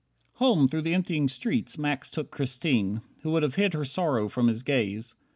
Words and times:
26 0.37 0.39
Home, 0.47 0.67
through 0.67 0.81
the 0.81 0.95
emptying 0.95 1.27
streets, 1.27 1.77
Max 1.77 2.09
took 2.09 2.31
Christine, 2.31 3.03
Who 3.21 3.29
would 3.33 3.43
have 3.43 3.53
hid 3.53 3.75
her 3.75 3.85
sorrow 3.85 4.27
from 4.29 4.47
his 4.47 4.63
gaze. 4.63 5.13